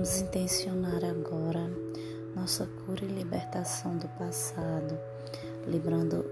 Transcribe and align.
Vamos 0.00 0.22
intencionar 0.22 1.04
agora 1.04 1.70
nossa 2.34 2.66
cura 2.86 3.04
e 3.04 3.08
libertação 3.08 3.98
do 3.98 4.08
passado, 4.18 4.98
livrando 5.66 6.24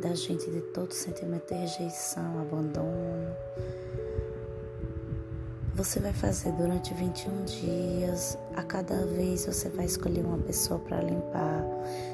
da 0.00 0.14
gente 0.14 0.50
de 0.50 0.62
todo 0.72 0.94
sentimento 0.94 1.52
de 1.52 1.60
rejeição, 1.60 2.40
abandono. 2.40 3.30
Você 5.74 6.00
vai 6.00 6.14
fazer 6.14 6.50
durante 6.52 6.94
21 6.94 7.44
dias. 7.44 8.38
A 8.56 8.62
cada 8.62 9.04
vez 9.04 9.44
você 9.44 9.68
vai 9.68 9.84
escolher 9.84 10.24
uma 10.24 10.38
pessoa 10.38 10.80
para 10.80 11.02
limpar. 11.02 11.62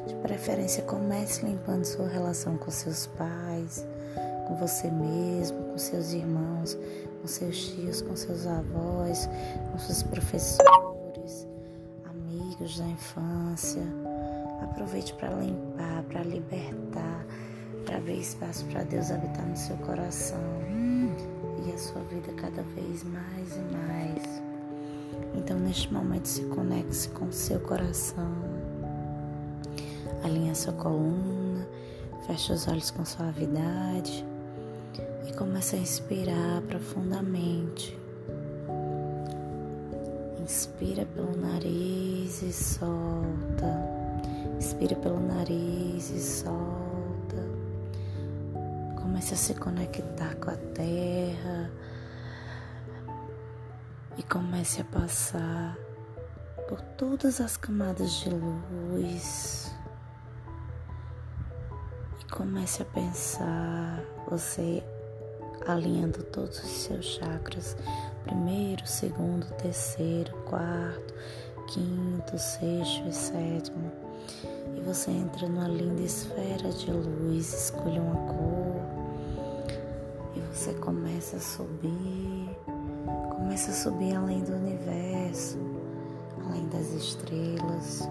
De 0.09 0.15
preferência, 0.17 0.83
comece 0.83 1.47
limpando 1.47 1.85
sua 1.85 2.09
relação 2.09 2.59
com 2.59 2.73
seus 2.73 3.07
pais, 3.07 3.87
com 4.49 4.57
você 4.57 4.91
mesmo, 4.91 5.63
com 5.67 5.79
seus 5.79 6.13
irmãos, 6.13 6.77
com 7.23 7.29
seus 7.29 7.57
tios, 7.69 8.03
com 8.03 8.17
seus 8.17 8.45
avós, 8.45 9.29
com 9.71 9.79
seus 9.79 10.03
professores, 10.03 10.86
amigos 12.57 12.79
da 12.79 12.87
infância. 12.87 13.83
Aproveite 14.63 15.13
para 15.15 15.31
limpar, 15.31 16.03
para 16.05 16.23
libertar, 16.23 17.25
para 17.85 17.99
abrir 17.99 18.21
espaço 18.21 18.65
para 18.67 18.83
Deus 18.85 19.11
habitar 19.11 19.47
no 19.47 19.57
seu 19.57 19.77
coração 19.79 20.41
e 21.65 21.73
a 21.73 21.79
sua 21.79 22.03
vida 22.05 22.33
cada 22.33 22.63
vez 22.63 23.05
mais 23.05 23.57
e 23.57 23.75
mais. 23.75 24.43
Então, 25.35 25.59
neste 25.59 25.93
momento, 25.93 26.27
se 26.27 26.43
conecte 26.47 27.09
com 27.11 27.27
o 27.27 27.33
seu 27.33 27.61
coração, 27.61 28.33
alinhe 30.25 30.51
a 30.51 30.55
sua 30.55 30.73
coluna, 30.73 31.67
feche 32.27 32.53
os 32.53 32.67
olhos 32.69 32.91
com 32.91 33.05
suavidade 33.05 34.25
e 35.29 35.33
comece 35.35 35.77
a 35.77 35.79
inspirar 35.79 36.63
profundamente. 36.63 38.06
Inspira 40.47 41.05
pelo 41.07 41.37
nariz 41.37 42.41
e 42.41 42.53
solta. 42.53 43.67
Inspira 44.57 44.95
pelo 44.95 45.19
nariz 45.19 46.09
e 46.11 46.21
solta. 46.21 47.43
Comece 48.95 49.35
a 49.35 49.37
se 49.37 49.55
conectar 49.55 50.37
com 50.37 50.51
a 50.51 50.57
terra 50.73 51.69
e 54.17 54.23
comece 54.23 54.83
a 54.83 54.85
passar 54.85 55.77
por 56.69 56.81
todas 56.97 57.41
as 57.41 57.57
camadas 57.57 58.13
de 58.13 58.31
luz 58.31 59.75
e 62.21 62.25
comece 62.33 62.83
a 62.83 62.85
pensar 62.85 64.01
você 64.29 64.81
alinhando 65.67 66.23
todos 66.25 66.59
os 66.63 66.71
seus 66.71 67.05
chakras, 67.05 67.77
primeiro, 68.25 68.87
segundo, 68.87 69.47
terceiro, 69.55 70.33
quarto, 70.45 71.15
quinto, 71.69 72.39
sexto 72.39 73.09
e 73.09 73.13
sétimo. 73.13 73.93
E 74.77 74.81
você 74.81 75.11
entra 75.11 75.49
numa 75.49 75.69
linda 75.69 76.03
esfera 76.03 76.71
de 76.71 76.91
luz, 76.91 77.53
escolhe 77.53 77.99
uma 77.99 78.17
cor 78.33 78.77
e 80.37 80.41
você 80.53 80.73
começa 80.75 81.37
a 81.37 81.41
subir, 81.41 82.51
começa 83.31 83.71
a 83.71 83.75
subir 83.75 84.15
além 84.15 84.43
do 84.45 84.53
universo, 84.53 85.59
além 86.45 86.69
das 86.69 86.89
estrelas. 86.93 88.09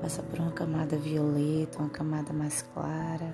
Passa 0.00 0.22
por 0.22 0.40
uma 0.40 0.50
camada 0.50 0.96
violeta, 0.96 1.78
uma 1.78 1.88
camada 1.88 2.32
mais 2.32 2.62
clara 2.74 3.32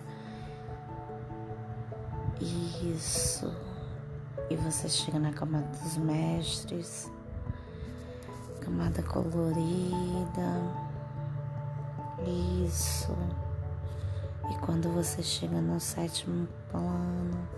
isso. 2.40 3.52
E 4.50 4.56
você 4.56 4.88
chega 4.88 5.18
na 5.18 5.32
camada 5.32 5.66
dos 5.82 5.96
mestres, 5.96 7.10
camada 8.60 9.02
colorida. 9.02 10.62
Isso. 12.66 13.16
E 14.50 14.54
quando 14.64 14.88
você 14.88 15.22
chega 15.22 15.60
no 15.60 15.78
sétimo 15.78 16.48
plano, 16.70 17.48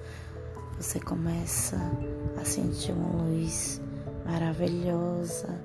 você 0.77 0.99
começa 0.99 1.77
a 2.41 2.45
sentir 2.45 2.93
uma 2.93 3.23
luz 3.23 3.81
maravilhosa, 4.25 5.61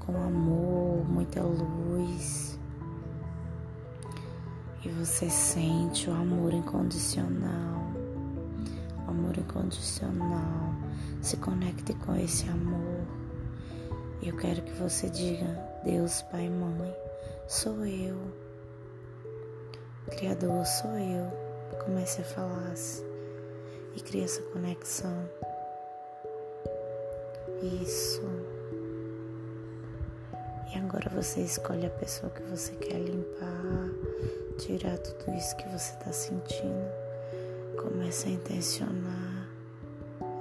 com 0.00 0.16
amor, 0.16 1.08
muita 1.08 1.42
luz. 1.42 2.58
E 4.84 4.88
você 4.88 5.30
sente 5.30 6.10
o 6.10 6.12
amor 6.12 6.52
incondicional 6.52 7.91
amor 9.12 9.38
incondicional. 9.38 10.74
Se 11.20 11.36
conecte 11.36 11.94
com 11.94 12.16
esse 12.16 12.48
amor. 12.48 13.06
Eu 14.22 14.36
quero 14.36 14.62
que 14.62 14.72
você 14.72 15.08
diga: 15.08 15.46
Deus, 15.84 16.22
Pai, 16.22 16.48
Mãe, 16.48 16.94
sou 17.46 17.84
eu. 17.86 18.16
Criador, 20.10 20.66
sou 20.66 20.90
eu. 20.98 21.30
Comece 21.84 22.20
a 22.20 22.24
falar 22.24 22.74
e 23.94 24.00
crie 24.00 24.24
essa 24.24 24.42
conexão. 24.42 25.28
Isso. 27.62 28.22
E 30.72 30.78
agora 30.78 31.10
você 31.10 31.40
escolhe 31.40 31.86
a 31.86 31.90
pessoa 31.90 32.30
que 32.32 32.42
você 32.42 32.72
quer 32.76 32.98
limpar, 32.98 33.90
tirar 34.58 34.98
tudo 34.98 35.36
isso 35.36 35.56
que 35.56 35.68
você 35.68 35.92
está 35.92 36.12
sentindo. 36.12 37.01
Comece 37.76 38.28
a 38.28 38.32
intencionar 38.32 39.48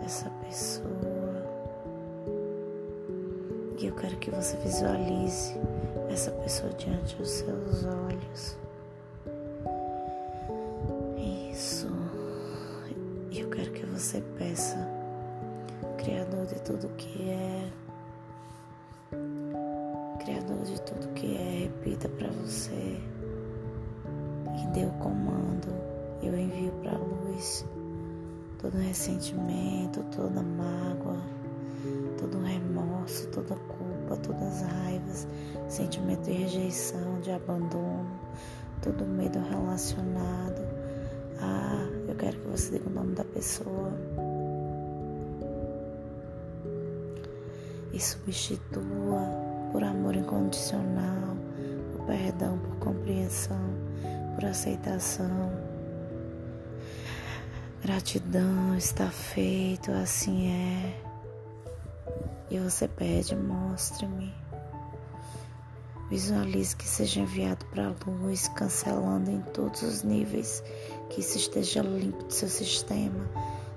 essa 0.05 0.29
pessoa. 0.45 0.91
E 3.79 3.85
eu 3.87 3.95
quero 3.95 4.15
que 4.17 4.29
você 4.29 4.57
visualize 4.57 5.55
essa 6.09 6.31
pessoa 6.31 6.71
diante 6.73 7.15
dos 7.15 7.29
seus 7.29 7.83
olhos. 7.85 8.57
Isso. 11.51 11.87
E 13.31 13.39
eu 13.39 13.49
quero 13.49 13.71
que 13.71 13.85
você 13.85 14.21
peça, 14.37 14.77
Criador 15.97 16.45
de 16.45 16.61
tudo 16.61 16.89
que 16.97 17.29
é, 17.29 17.69
todo 28.71 28.81
ressentimento, 28.81 30.03
toda 30.15 30.41
mágoa, 30.41 31.17
todo 32.17 32.41
remorso, 32.41 33.27
toda 33.27 33.55
culpa, 33.55 34.15
todas 34.17 34.63
as 34.63 34.71
raivas, 34.71 35.27
sentimento 35.67 36.23
de 36.23 36.31
rejeição, 36.31 37.19
de 37.21 37.31
abandono, 37.31 38.09
todo 38.81 39.05
medo 39.05 39.39
relacionado. 39.39 40.61
Ah, 41.39 41.85
eu 42.07 42.15
quero 42.15 42.37
que 42.37 42.47
você 42.47 42.77
diga 42.77 42.89
o 42.89 42.93
nome 42.93 43.13
da 43.13 43.25
pessoa. 43.25 43.91
E 47.91 47.99
substitua 47.99 49.27
por 49.71 49.83
amor 49.83 50.15
incondicional, 50.15 51.35
por 51.91 52.05
perdão, 52.05 52.57
por 52.57 52.75
compreensão, 52.77 53.59
por 54.35 54.45
aceitação 54.45 55.70
Gratidão, 57.81 58.77
está 58.77 59.09
feito, 59.09 59.91
assim 59.91 60.51
é. 60.51 61.01
E 62.51 62.59
você 62.59 62.87
pede, 62.87 63.35
mostre-me. 63.35 64.31
Visualize 66.07 66.75
que 66.75 66.87
seja 66.87 67.21
enviado 67.21 67.65
para 67.65 67.87
a 67.87 67.93
luz, 68.05 68.47
cancelando 68.49 69.31
em 69.31 69.41
todos 69.53 69.81
os 69.81 70.03
níveis, 70.03 70.63
que 71.09 71.21
isso 71.21 71.37
esteja 71.37 71.81
limpo 71.81 72.23
do 72.23 72.31
seu 72.31 72.49
sistema, 72.49 73.27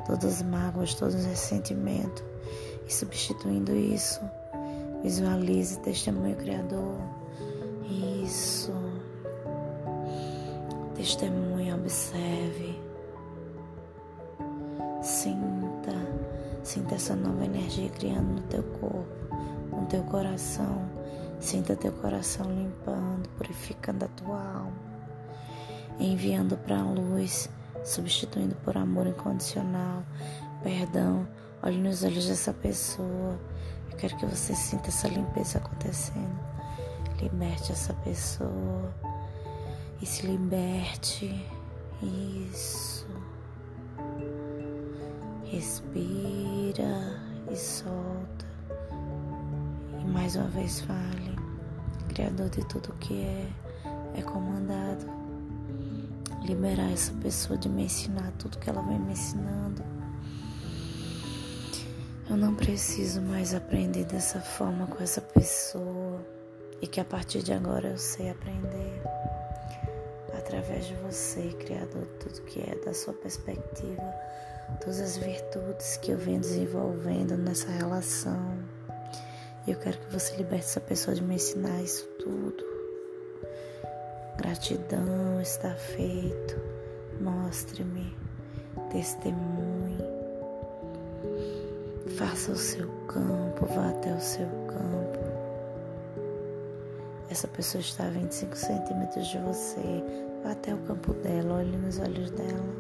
todas 0.05 0.37
as 0.37 0.43
mágoas, 0.43 0.93
todos 0.95 1.15
os 1.15 1.25
ressentimentos, 1.25 2.23
e 2.87 2.93
substituindo 2.93 3.75
isso, 3.75 4.21
visualize 5.03 5.81
testemunho 5.81 6.37
Criador. 6.37 7.01
Isso. 8.23 8.71
Testemunho, 10.95 11.77
observe. 11.77 12.94
Sinta, 15.05 15.93
sinta 16.63 16.95
essa 16.95 17.15
nova 17.15 17.45
energia 17.45 17.91
criando 17.91 18.37
no 18.37 18.41
teu 18.45 18.63
corpo, 18.63 19.37
no 19.71 19.85
teu 19.85 20.03
coração. 20.05 20.89
Sinta 21.39 21.77
teu 21.77 21.93
coração 21.93 22.51
limpando, 22.51 23.29
purificando 23.37 24.07
a 24.07 24.09
tua 24.09 24.43
alma, 24.43 24.73
enviando 26.01 26.57
para 26.57 26.79
a 26.81 26.83
luz, 26.83 27.51
substituindo 27.85 28.55
por 28.65 28.79
amor 28.79 29.07
incondicional, 29.07 30.03
perdão. 30.63 31.29
Olhe 31.63 31.77
nos 31.77 32.03
olhos 32.03 32.27
dessa 32.27 32.55
pessoa. 32.55 33.39
Eu 33.91 33.99
quero 33.99 34.17
que 34.17 34.25
você 34.25 34.55
sinta 34.55 34.89
essa 34.89 35.07
limpeza 35.07 35.59
acontecendo. 35.59 36.41
Liberte 37.21 37.73
essa 37.73 37.93
pessoa 37.93 38.95
e 40.01 40.07
se 40.07 40.27
liberte. 40.27 41.47
Isso. 42.03 43.07
Respira 45.55 47.21
e 47.49 47.55
solta. 47.55 48.45
E 50.01 50.05
mais 50.05 50.35
uma 50.35 50.49
vez 50.49 50.81
fale, 50.81 51.39
Criador 52.09 52.49
de 52.49 52.67
tudo 52.67 52.93
que 52.95 53.23
é, 53.23 53.49
é 54.17 54.23
comandado. 54.23 55.07
Liberar 56.45 56.91
essa 56.91 57.13
pessoa 57.23 57.57
de 57.57 57.69
me 57.69 57.85
ensinar 57.85 58.33
tudo 58.33 58.59
que 58.59 58.69
ela 58.69 58.83
vem 58.83 58.99
me 58.99 59.13
ensinando. 59.13 59.81
Eu 62.29 62.37
não 62.37 62.57
preciso 62.57 63.23
mais 63.23 63.55
aprender 63.55 64.07
dessa 64.07 64.41
forma 64.41 64.89
com 64.89 65.01
essa 65.01 65.21
pessoa 65.21 66.21
e 66.83 66.89
que 66.89 66.99
a 66.99 67.05
partir 67.05 67.45
de 67.45 67.53
agora 67.53 67.91
eu 67.91 67.99
sei 67.99 68.29
aprender 68.29 69.03
através 70.55 70.87
de 70.87 70.95
você, 70.95 71.49
Criador, 71.59 72.07
tudo 72.21 72.43
que 72.43 72.61
é 72.61 72.77
da 72.85 72.95
sua 72.95 73.13
perspectiva, 73.13 74.15
todas 74.81 75.01
as 75.01 75.17
virtudes 75.17 75.97
que 75.97 76.13
eu 76.13 76.17
venho 76.17 76.41
desenvolvendo 76.41 77.37
nessa 77.37 77.69
relação. 77.73 78.57
Eu 79.67 79.75
quero 79.77 79.99
que 79.99 80.13
você 80.13 80.37
liberte 80.37 80.67
essa 80.67 80.81
pessoa 80.81 81.15
de 81.15 81.25
me 81.25 81.35
ensinar 81.35 81.83
isso 81.83 82.07
tudo. 82.21 82.65
Gratidão 84.37 85.41
está 85.41 85.75
feito. 85.75 86.57
Mostre-me, 87.21 88.17
testemunhe. 88.93 89.99
Faça 92.17 92.53
o 92.53 92.57
seu 92.57 92.89
campo, 93.09 93.67
vá 93.67 93.89
até 93.89 94.15
o 94.15 94.21
seu 94.21 94.47
campo. 94.69 95.19
Essa 97.29 97.49
pessoa 97.49 97.81
está 97.81 98.05
a 98.05 98.11
25 98.11 98.57
centímetros 98.57 99.27
de 99.27 99.39
você. 99.39 100.24
Vá 100.45 100.51
até 100.53 100.75
o 100.75 100.79
campo 100.79 101.15
dela, 101.15 101.55
olhe 101.55 101.75
nos 101.75 101.99
olhos 101.99 102.31
dela. 102.33 102.77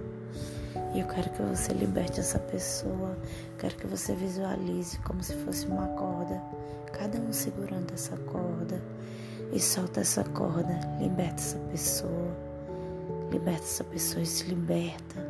E 0.94 1.00
eu 1.00 1.06
quero 1.06 1.30
que 1.30 1.42
você 1.42 1.72
liberte 1.72 2.20
essa 2.20 2.38
pessoa. 2.38 3.16
Quero 3.58 3.74
que 3.76 3.86
você 3.86 4.14
visualize 4.14 4.98
como 4.98 5.22
se 5.22 5.32
fosse 5.36 5.66
uma 5.66 5.86
corda. 5.88 6.42
Cada 6.92 7.18
um 7.18 7.32
segurando 7.32 7.90
essa 7.94 8.18
corda. 8.18 8.82
E 9.50 9.58
solta 9.58 10.02
essa 10.02 10.22
corda. 10.24 10.78
Liberta 11.00 11.36
essa 11.36 11.58
pessoa. 11.70 12.36
Liberta 13.32 13.62
essa 13.62 13.84
pessoa 13.84 14.22
e 14.22 14.26
se 14.26 14.44
liberta. 14.44 15.26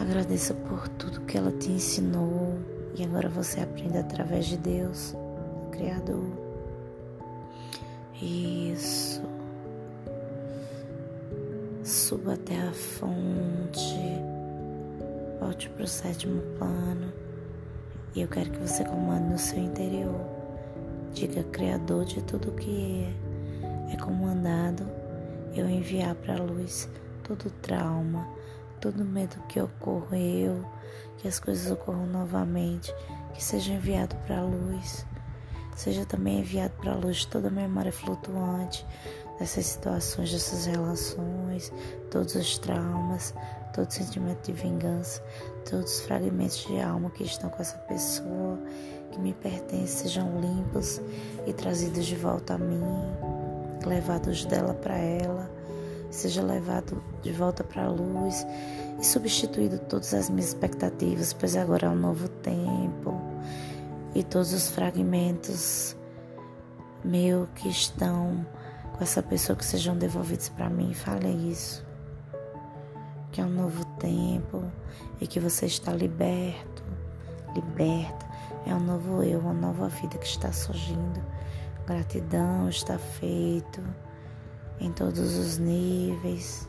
Agradeça 0.00 0.54
por 0.54 0.88
tudo 0.88 1.20
que 1.20 1.38
ela 1.38 1.52
te 1.52 1.70
ensinou. 1.70 2.58
E 2.96 3.04
agora 3.04 3.28
você 3.28 3.60
aprende 3.60 3.96
através 3.96 4.46
de 4.46 4.56
Deus, 4.56 5.14
Criador. 5.70 6.26
Isso. 8.20 9.35
Suba 11.86 12.34
até 12.34 12.56
a 12.56 12.72
fonte. 12.72 13.94
Volte 15.38 15.68
para 15.70 15.84
o 15.84 15.86
sétimo 15.86 16.42
plano. 16.58 17.12
E 18.12 18.22
eu 18.22 18.26
quero 18.26 18.50
que 18.50 18.58
você 18.58 18.84
comande 18.84 19.28
no 19.28 19.38
seu 19.38 19.60
interior. 19.60 20.20
Diga, 21.14 21.44
Criador 21.44 22.04
de 22.04 22.20
tudo 22.24 22.50
que 22.50 23.06
é, 23.88 23.94
é 23.94 23.96
comandado 23.98 24.84
eu 25.54 25.70
enviar 25.70 26.16
para 26.16 26.34
a 26.34 26.42
luz 26.42 26.88
todo 27.22 27.52
trauma, 27.62 28.26
todo 28.80 29.04
medo 29.04 29.36
que 29.48 29.60
ocorreu, 29.60 30.68
que 31.18 31.28
as 31.28 31.38
coisas 31.38 31.70
ocorram 31.70 32.06
novamente, 32.06 32.92
que 33.32 33.44
seja 33.44 33.72
enviado 33.72 34.16
para 34.26 34.40
a 34.40 34.44
luz 34.44 35.06
seja 35.76 36.06
também 36.06 36.40
enviado 36.40 36.72
para 36.80 36.92
a 36.92 36.96
luz 36.96 37.26
toda 37.26 37.50
memória 37.50 37.92
flutuante 37.92 38.84
dessas 39.38 39.66
situações, 39.66 40.32
dessas 40.32 40.66
relações, 40.66 41.72
todos 42.10 42.34
os 42.34 42.58
traumas, 42.58 43.34
todo 43.74 43.90
sentimento 43.90 44.46
de 44.46 44.52
vingança, 44.52 45.22
todos 45.68 45.92
os 45.92 46.00
fragmentos 46.00 46.66
de 46.66 46.80
alma 46.80 47.10
que 47.10 47.24
estão 47.24 47.50
com 47.50 47.60
essa 47.60 47.78
pessoa, 47.78 48.58
que 49.12 49.20
me 49.20 49.34
pertencem, 49.34 49.86
sejam 49.86 50.40
limpos 50.40 51.00
e 51.46 51.52
trazidos 51.52 52.06
de 52.06 52.16
volta 52.16 52.54
a 52.54 52.58
mim, 52.58 52.82
levados 53.86 54.44
dela 54.46 54.74
para 54.74 54.96
ela, 54.96 55.50
seja 56.10 56.42
levado 56.42 57.02
de 57.22 57.32
volta 57.32 57.62
para 57.62 57.84
a 57.84 57.90
luz 57.90 58.46
e 58.98 59.04
substituído 59.04 59.78
todas 59.78 60.14
as 60.14 60.30
minhas 60.30 60.48
expectativas, 60.48 61.32
pois 61.32 61.56
agora 61.56 61.86
é 61.86 61.90
um 61.90 61.96
novo 61.96 62.28
tempo 62.28 63.20
e 64.14 64.22
todos 64.22 64.52
os 64.54 64.70
fragmentos 64.70 65.94
meu 67.04 67.46
que 67.54 67.68
estão 67.68 68.46
com 68.96 69.04
essa 69.04 69.22
pessoa 69.22 69.56
que 69.56 69.64
sejam 69.64 69.96
devolvidos 69.96 70.48
para 70.48 70.70
mim. 70.70 70.94
Fale 70.94 71.28
isso. 71.50 71.84
Que 73.30 73.40
é 73.40 73.44
um 73.44 73.50
novo 73.50 73.84
tempo 73.98 74.64
e 75.20 75.26
que 75.26 75.38
você 75.38 75.66
está 75.66 75.92
liberto, 75.92 76.82
liberta. 77.54 78.26
É 78.66 78.74
um 78.74 78.80
novo 78.80 79.22
eu, 79.22 79.40
uma 79.40 79.52
nova 79.52 79.88
vida 79.88 80.16
que 80.18 80.26
está 80.26 80.50
surgindo. 80.50 81.22
Gratidão 81.86 82.68
está 82.68 82.98
feito 82.98 83.82
em 84.80 84.90
todos 84.90 85.36
os 85.36 85.58
níveis. 85.58 86.68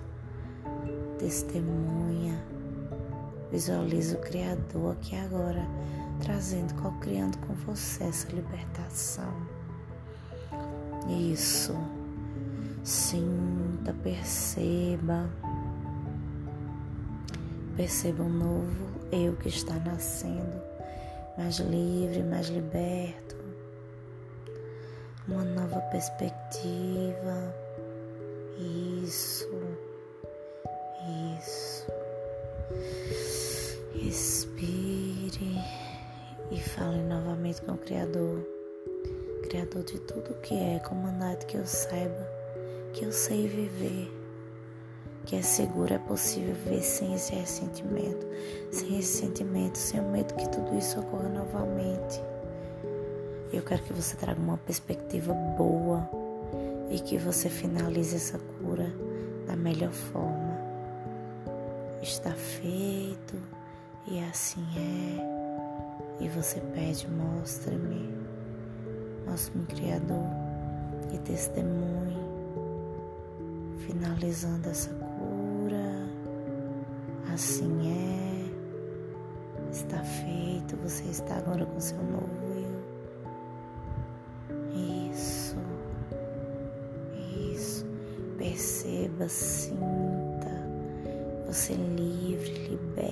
Testemunha. 1.17 2.39
Visualiza 3.51 4.17
o 4.17 4.21
Criador 4.21 4.91
aqui 4.93 5.15
agora 5.15 5.65
trazendo, 6.21 6.73
co-criando 6.81 7.37
com 7.39 7.53
você 7.53 8.03
essa 8.03 8.27
libertação. 8.29 9.33
Isso. 11.07 11.73
Sinta, 12.87 13.93
perceba. 14.01 15.29
Perceba 17.75 18.23
um 18.23 18.29
novo 18.29 18.87
eu 19.11 19.35
que 19.35 19.49
está 19.49 19.73
nascendo, 19.73 20.61
mais 21.37 21.57
livre, 21.59 22.23
mais 22.23 22.47
liberto. 22.47 23.35
Uma 25.27 25.43
nova 25.43 25.81
perspectiva. 25.91 27.53
Isso. 29.03 29.51
Isso. 31.37 31.87
Respire 34.01 35.61
e 36.51 36.61
fale 36.61 37.03
novamente 37.03 37.61
com 37.63 37.73
o 37.73 37.77
Criador, 37.77 38.47
Criador 39.49 39.83
de 39.83 39.99
tudo 39.99 40.33
que 40.35 40.53
é, 40.53 40.79
comandado 40.79 41.45
que 41.47 41.57
eu 41.57 41.65
saiba, 41.65 42.36
que 42.97 43.05
eu 43.05 43.11
sei 43.11 43.47
viver, 43.47 44.11
que 45.23 45.35
é 45.35 45.41
seguro, 45.43 45.93
é 45.93 45.99
possível 45.99 46.55
viver 46.55 46.81
sem 46.81 47.13
esse 47.13 47.31
ressentimento, 47.35 48.25
sem 48.71 48.97
esse 48.97 49.19
sentimento, 49.19 49.77
sem 49.77 49.99
o 49.99 50.09
medo 50.09 50.33
que 50.33 50.49
tudo 50.49 50.75
isso 50.75 50.99
ocorra 50.99 51.29
novamente. 51.29 52.19
Eu 53.53 53.61
quero 53.61 53.83
que 53.83 53.93
você 53.93 54.17
traga 54.17 54.41
uma 54.41 54.57
perspectiva 54.57 55.31
boa 55.31 56.09
e 56.89 56.99
que 56.99 57.19
você 57.19 57.49
finalize 57.49 58.15
essa 58.15 58.39
cura 58.39 58.91
da 59.45 59.55
melhor 59.55 59.91
forma. 59.91 60.57
Está 62.01 62.31
feito 62.31 63.35
e 64.07 64.19
assim 64.23 64.65
é. 64.75 66.23
E 66.23 66.27
você 66.29 66.59
pede, 66.73 67.07
mostra-me, 67.07 68.09
mostre-me, 69.27 69.67
Criador, 69.67 70.25
e 71.13 71.19
testemunhe, 71.19 72.16
finalizando 73.87 74.69
essa 74.69 74.93
cura. 74.93 76.07
Assim 77.33 77.89
é, 77.89 78.51
está 79.71 80.03
feito, 80.03 80.75
você 80.77 81.03
está 81.05 81.37
agora 81.37 81.65
com 81.65 81.79
seu 81.79 81.97
novo 81.97 82.29
eu. 82.55 82.67
Isso, 85.11 85.55
isso, 87.53 87.85
perceba, 88.37 89.27
sinta, 89.27 90.51
você 91.47 91.73
livre, 91.73 92.69
liberta 92.69 93.07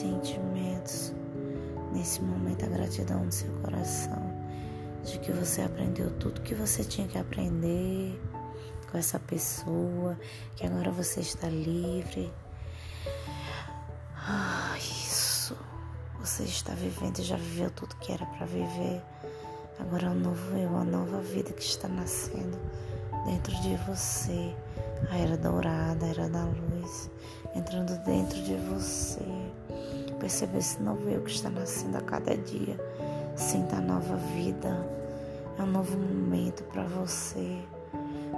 sentimentos. 0.00 1.12
Nesse 1.92 2.22
momento, 2.22 2.64
a 2.64 2.68
gratidão 2.68 3.26
do 3.26 3.32
seu 3.32 3.50
coração, 3.62 4.29
de 5.04 5.18
que 5.18 5.32
você 5.32 5.62
aprendeu 5.62 6.10
tudo 6.18 6.40
que 6.40 6.54
você 6.54 6.84
tinha 6.84 7.06
que 7.06 7.18
aprender 7.18 8.20
com 8.90 8.98
essa 8.98 9.18
pessoa, 9.18 10.18
que 10.56 10.66
agora 10.66 10.90
você 10.90 11.20
está 11.20 11.48
livre. 11.48 12.32
Ah, 14.16 14.76
isso. 14.78 15.56
Você 16.20 16.42
está 16.42 16.74
vivendo 16.74 17.18
e 17.18 17.22
já 17.22 17.36
viveu 17.36 17.70
tudo 17.70 17.96
que 17.96 18.12
era 18.12 18.26
para 18.26 18.46
viver. 18.46 19.02
Agora 19.78 20.06
é 20.06 20.10
um 20.10 20.14
novo 20.14 20.56
eu, 20.56 20.68
uma 20.68 20.84
nova 20.84 21.20
vida 21.20 21.52
que 21.52 21.62
está 21.62 21.88
nascendo 21.88 22.58
dentro 23.26 23.54
de 23.62 23.76
você. 23.86 24.54
A 25.10 25.16
era 25.16 25.36
dourada, 25.36 26.04
a 26.04 26.08
era 26.08 26.28
da 26.28 26.44
luz, 26.44 27.10
entrando 27.54 27.96
dentro 28.04 28.40
de 28.42 28.54
você 28.56 29.24
perceber 30.20 30.58
esse 30.58 30.80
novo 30.82 31.08
eu 31.08 31.22
que 31.22 31.30
está 31.30 31.48
nascendo 31.48 31.96
a 31.96 32.02
cada 32.02 32.36
dia. 32.36 32.78
Sinta 33.40 33.76
a 33.76 33.80
nova 33.80 34.16
vida. 34.16 34.86
É 35.58 35.62
um 35.62 35.66
novo 35.66 35.96
momento 35.96 36.62
para 36.64 36.84
você. 36.84 37.58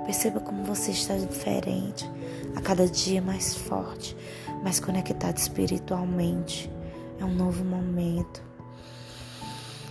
Perceba 0.06 0.38
como 0.38 0.62
você 0.62 0.92
está 0.92 1.16
diferente, 1.16 2.09
a 2.54 2.61
cada 2.61 2.87
dia 2.87 3.21
mais 3.21 3.52
forte, 3.52 4.16
mais 4.62 4.78
conectado 4.78 5.37
espiritualmente. 5.37 6.71
É 7.18 7.25
um 7.25 7.35
novo 7.35 7.64
momento. 7.64 8.44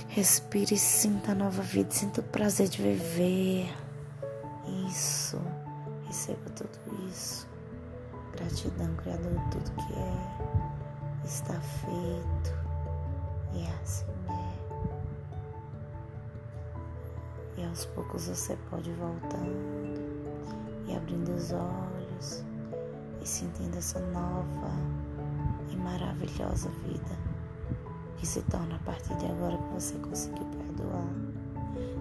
Respire 0.08 0.76
e 0.76 0.78
sinta 0.78 1.34
a 1.34 1.36
nova 1.36 1.62
vida, 1.62 1.92
sinta 1.92 2.22
o 2.22 2.24
prazer 2.24 2.70
de 2.70 2.82
viver. 2.82 3.70
Isso, 4.88 5.42
receba 6.08 6.50
tudo 6.56 6.80
isso. 7.10 7.46
Gratidão, 8.32 8.96
Criador, 8.96 9.34
tudo 9.52 9.72
que 9.72 9.94
é, 9.94 11.26
está 11.26 11.60
feito. 11.60 12.62
E 13.54 13.68
assim 13.84 14.06
é. 14.30 14.51
E 17.62 17.66
aos 17.66 17.86
poucos 17.86 18.28
você 18.28 18.58
pode 18.72 18.90
ir 18.90 18.96
voltando 18.96 20.02
e 20.88 20.96
abrindo 20.96 21.30
os 21.30 21.52
olhos 21.52 22.44
e 23.22 23.28
sentindo 23.28 23.78
essa 23.78 24.00
nova 24.00 24.72
e 25.70 25.76
maravilhosa 25.76 26.70
vida 26.84 27.16
que 28.18 28.26
se 28.26 28.42
torna 28.44 28.78
a 28.78 28.80
partir 28.80 29.16
de 29.18 29.28
agora 29.28 29.58
que 29.58 29.74
você 29.76 29.96
conseguiu 30.00 30.44
perdoar, 30.46 31.08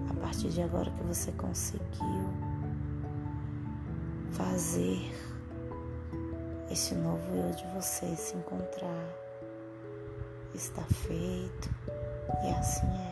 a 0.08 0.14
partir 0.14 0.48
de 0.48 0.62
agora 0.62 0.90
que 0.92 1.02
você 1.02 1.30
conseguiu 1.32 2.24
fazer 4.30 5.12
esse 6.70 6.94
novo 6.94 7.34
eu 7.34 7.50
de 7.54 7.66
você 7.74 8.16
se 8.16 8.34
encontrar. 8.34 9.08
Está 10.54 10.82
feito 10.82 11.70
e 12.44 12.50
assim 12.50 12.86
é. 12.86 13.09